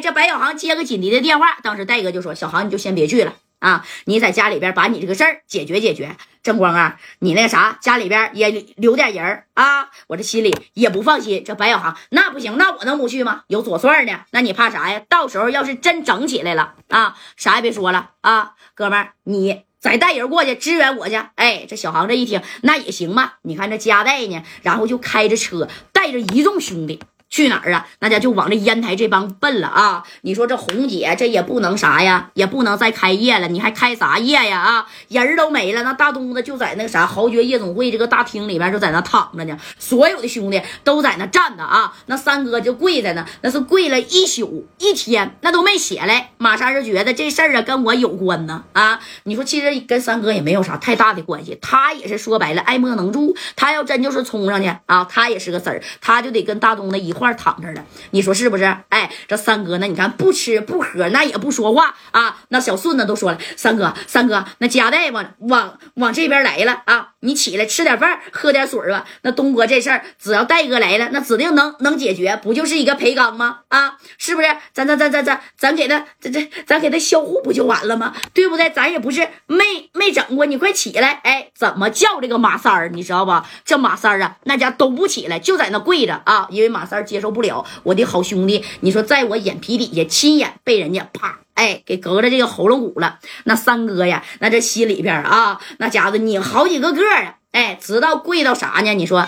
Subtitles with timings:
[0.00, 6.14] 这白小航接个锦鲤的电话，当时戴哥就说：“小航，你就先别去了。”啊，你在家里边把你这个事儿解决解决。
[6.42, 11.42] 正光啊，你那个啥，家里边也留点人啊，我这心里也不放心。
[11.42, 13.44] 这白小航那不行，那我能不去吗？
[13.48, 15.00] 有左帅呢，那你怕啥呀？
[15.08, 21.16] 到时候要是真整起来了啊，啥也别说了啊，哥们儿，你再带人过去支援我去。
[21.36, 23.32] 哎，这小航这一听，那也行嘛。
[23.42, 27.00] 你看这加代呢，然后就开着车带着一众兄弟。
[27.28, 27.86] 去哪儿啊？
[27.98, 30.04] 那家就往这烟台这帮奔了啊！
[30.22, 33.48] 你说这红姐这也不能啥呀，也不能再开业了。
[33.48, 34.60] 你还开啥业呀？
[34.60, 35.82] 啊，人都没了。
[35.82, 39.58] 那大东子就在那个啥豪爵夜总会这个大厅里面就在那躺着呢。
[39.76, 41.92] 所有的兄弟都在那站着啊。
[42.06, 46.30] 那三哥就跪在那，那是跪了一宿一天，那都没起来。
[46.38, 49.00] 马三就觉得这事儿啊跟我有关呢啊！
[49.24, 53.36] 你说其实跟三哥也没有啥太大的关系，他也是说白了爱莫能助。
[53.56, 57.15] 他要真就是冲上去啊，他也是个子儿，他就得跟大东子一。
[57.16, 58.64] 块躺这了，你说是不是？
[58.90, 62.38] 哎，这三哥那你看不吃不喝，那也不说话啊。
[62.48, 69.06] 那小顺子都说了，三哥三哥，那家带往往往这边来了啊，你起来吃点饭，喝点水吧。
[69.22, 73.60] 那东哥这事儿，只要戴哥来了，那指定能能解决，不就是一个裴刚吗？
[73.68, 74.48] 啊，是不是？
[74.74, 78.14] 咱咱咱咱咱咱给他这这咱给他销户不就完了吗？
[78.34, 78.68] 对不对？
[78.70, 79.64] 咱也不是没
[79.94, 81.20] 没整过，你快起来！
[81.24, 82.90] 哎，怎么叫这个马三儿？
[82.92, 83.46] 你知道吧？
[83.64, 87.05] 这马三儿啊，那家都不起来，就在那跪着啊，因为马三儿。
[87.06, 98.92] 接受不了，我的好兄弟，你说在我眼皮底下亲眼被人家啪哎给隔着这个喉咙骨了，那三哥呀，那这心里边啊，那家伙拧好几个个啊，哎，知道跪到啥呢？
[98.92, 99.26] 你说。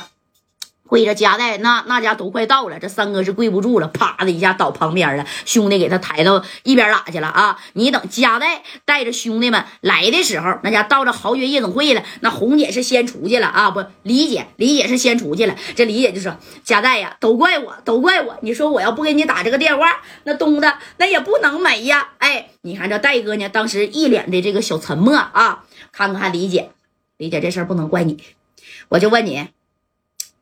[0.88, 5.24] 跪着夹带，那那家都快到了，这三哥是跪不住了，啪的一下倒旁边了。
[5.44, 7.60] 兄弟给他抬到一边拉去了啊！
[7.74, 12.02] 你等夹带带着兄弟们来的时候，那家到了豪爵夜总会了。
[12.20, 15.54] 那红姐是先出去了啊，不，李姐，李姐是先出去了。
[15.76, 18.38] 这李姐就说：“夹带呀，都怪我，都怪我。
[18.40, 22.08] 你说我要不给你打这个电话，那东子那也不能没呀。
[22.16, 25.64] 哎，你看这戴哥呢，当时一脸的这个小沉默啊。
[25.92, 26.70] 看看李姐，
[27.18, 28.16] 李姐这事儿不能怪你，
[28.88, 29.48] 我就问你。”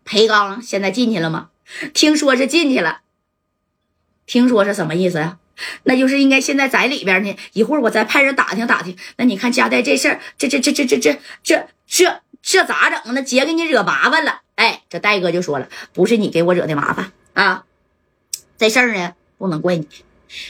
[0.06, 1.50] 裴刚现在进去了吗？
[1.92, 3.00] 听说是进去了。
[4.24, 5.38] 听说是什么意思呀？
[5.82, 7.36] 那就是应该现在在里边呢。
[7.54, 8.96] 一会儿我再派人打听打听。
[9.16, 13.14] 那你看加代这事儿，这这这这这这这这这咋整？
[13.14, 14.42] 呢姐给你惹麻烦了。
[14.54, 17.64] 哎，这戴哥就说了，不是你给我惹的麻烦啊。
[18.58, 19.88] 这事儿呢，不能怪你，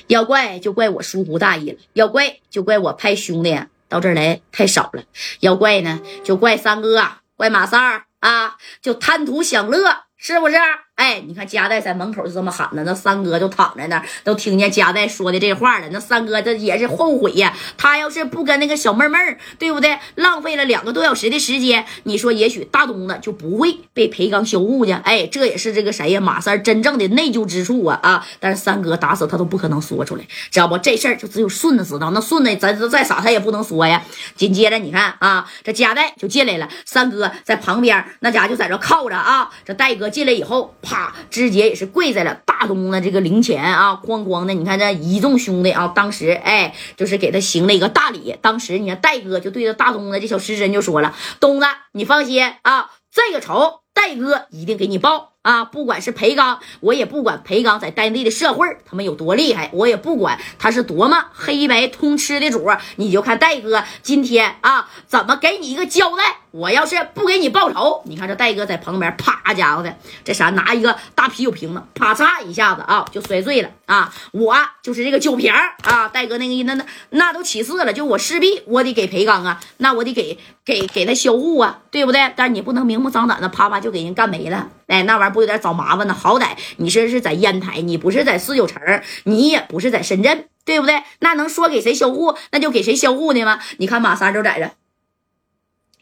[0.07, 5.05] 要怪就怪我疏忽大意了，要怪就怪我派兄弟到这儿来太少了，
[5.41, 7.03] 要怪呢就怪三哥，
[7.37, 8.06] 怪马三儿。
[8.21, 10.57] 啊，就贪图享乐，是不是？
[10.97, 15.87] 哎，你看加代在门口就这么喊呢，那三哥就躺在那儿，都听见加代说的这话了。
[15.93, 19.99] 那三哥这也是后悔呀，他要是不跟那个小妹妹儿，对不对？
[20.15, 24.93] 浪费了两个多小时的时间，你说也许大东子就不会被裴刚销户去。
[24.93, 26.21] 哎，这也是这个谁呀？
[26.21, 28.27] 马三真正的内疚之处啊啊！
[28.41, 30.79] 但是三哥打死他都不可能说出来，知道不？
[30.79, 32.11] 这事儿就只有顺子知道。
[32.13, 34.03] 那顺子咱再傻他也不能说呀。
[34.35, 39.51] 紧接着你看啊，这加代就进来了，三哥在旁边那家就在这靠着啊。
[39.63, 40.75] 这戴哥进来以后。
[40.87, 41.13] 啪！
[41.29, 48.37] 直接也是跪在了大东的这个灵前啊，哐哐的，你看这一众兄弟啊，当时哎，就是给他行了一个大礼。
[48.41, 66.39] 当时你看戴哥就对着大东的这小尸身就说了：“东子，你放心啊，这个仇戴哥一定给你报。”啊，不管是裴刚，我也不管裴刚在当地的社会他们有多厉害，我也不管他是多么黑白通吃的主，你就看戴哥今天啊，怎么给你一个交代？
[66.51, 74.11] 我要是不给你报仇，你看这戴哥在旁边，啪家伙的，这啥拿一个大啤酒瓶子，啪嚓一下子啊，就摔碎了啊！
[74.33, 82.33] 我就是这个酒瓶啊，戴哥那个那那那都起誓了，就我势必我得给裴刚啊，那我得给给给他销户啊，对不对？
[82.35, 85.33] 但是你不能明目张胆的啪啪就给人干没了，哎，那玩意儿。
[85.33, 86.15] 不有点找麻烦呢？
[86.15, 88.81] 好歹你这是在烟台，你不是在四九城，
[89.25, 91.03] 你也不是在深圳，对不对？
[91.21, 93.61] 那能说给谁销户，那就给谁销户的吗？
[93.79, 94.71] 你看马三就在这，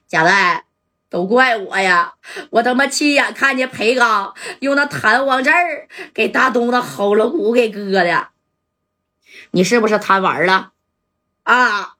[0.06, 0.66] 贾代，
[1.08, 2.14] 都怪我呀！
[2.50, 5.54] 我他妈亲眼看见裴刚用那弹簧针
[6.12, 8.28] 给大东的喉咙骨给割的，
[9.52, 10.72] 你是不是贪玩了
[11.44, 11.94] 啊？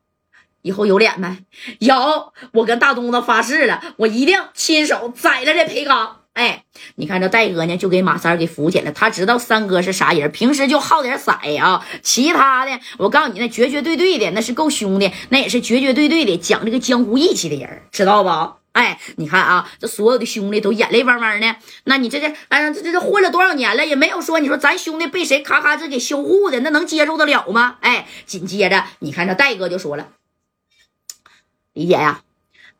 [0.63, 1.45] 以后有脸没？
[1.81, 2.33] 有！
[2.53, 6.21] 我跟大东子发誓了，我一定亲手宰了这裴刚。
[6.35, 6.65] 哎，
[6.97, 8.91] 你看这戴哥呢，就给马三给扶起来。
[8.91, 11.87] 他知道三哥是啥人，平时就好点色啊。
[12.03, 18.55] 其他的，我告诉你，那绝绝对对的，那是够兄弟，那也是绝绝对对的讲这个江湖义气的人，知道不？
[18.73, 21.57] 哎，你看啊，这所有的兄弟都眼泪汪汪的。
[21.85, 27.77] 那你这这，哎呀，这这这混了多少年了，也没有说你说咱兄弟被谁咔咔这给销户的，那能接受得了吗？
[27.81, 30.09] 哎，紧接着你看这戴哥就说了，
[31.73, 32.23] 李姐呀，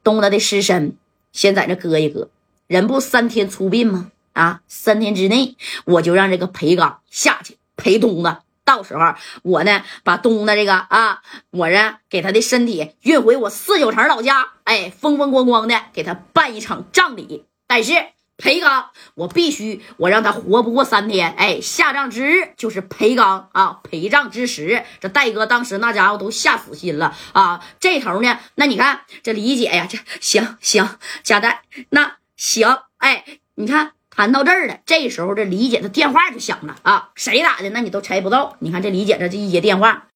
[0.03, 0.97] 东子的尸身
[1.33, 2.29] 先在这搁一搁。
[2.67, 4.11] 人不三天出殡吗？
[4.33, 11.21] 啊，三天之内我就让这个裴刚下去陪东子到时候我呢，把东子这个啊，
[11.51, 17.45] 我呢给他的身体运回我四九城老家，哎，风风光光的给他办一场葬礼。
[17.67, 17.93] 但是
[18.37, 24.83] 裴刚，我必须我让他活不过三天，哎，下葬之日就是裴刚啊陪葬之时。
[24.99, 27.65] 这戴哥当时那家伙都下死心了啊。
[27.79, 33.93] 这头呢，那你看这李姐呀，这行行，贾代那行，哎，你看。
[34.17, 37.11] 谈到这儿了，这时候这李姐的电话就响了啊！
[37.17, 37.71] 谁打的？
[37.71, 38.57] 那你都猜不到。
[38.61, 40.07] 你看这李姐这这一接电话。